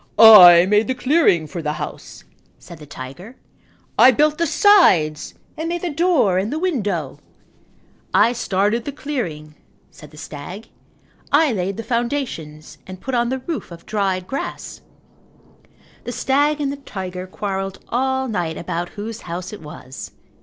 "I 0.17 0.65
made 0.65 0.87
the 0.87 0.95
clearing 0.95 1.45
for 1.45 1.61
the 1.61 1.73
house," 1.73 2.23
said 2.57 2.79
the 2.79 2.87
tiger, 2.87 3.35
"I 3.99 4.09
built 4.09 4.39
the 4.39 4.47
sides 4.47 5.35
and 5.55 5.69
made 5.69 5.83
the 5.83 5.91
door 5.91 6.39
and 6.39 6.51
window." 6.59 7.19
"I 8.11 8.33
started 8.33 8.85
the 8.85 8.91
clearing," 8.91 9.53
said 9.91 10.09
the 10.09 10.17
stag. 10.17 10.69
"I 11.31 11.51
laid 11.53 11.77
the 11.77 11.83
foundations 11.83 12.79
and 12.87 12.99
put 12.99 13.13
on 13.13 13.29
the 13.29 13.43
roof 13.45 13.69
of 13.71 13.85
dried 13.85 14.25
grass." 14.25 14.81
The 16.05 16.11
stag 16.11 16.59
and 16.59 16.71
the 16.71 16.77
tiger 16.77 17.27
quarrelled 17.27 17.77
all 17.89 18.27
night 18.27 18.57
about 18.57 18.89
whose 18.97 19.21
house 19.21 19.53
it 19.53 19.61
was. 19.61 20.09